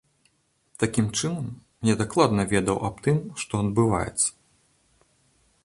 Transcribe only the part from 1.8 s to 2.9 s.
я дакладна ведаў